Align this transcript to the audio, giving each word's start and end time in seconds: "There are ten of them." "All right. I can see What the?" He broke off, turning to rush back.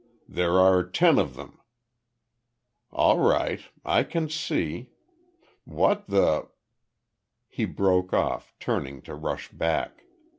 "There 0.27 0.57
are 0.59 0.83
ten 0.83 1.19
of 1.19 1.35
them." 1.35 1.59
"All 2.91 3.19
right. 3.19 3.59
I 3.85 4.01
can 4.01 4.29
see 4.31 4.89
What 5.63 6.07
the?" 6.07 6.49
He 7.55 7.65
broke 7.65 8.11
off, 8.11 8.51
turning 8.59 9.03
to 9.03 9.13
rush 9.13 9.51
back. 9.51 10.05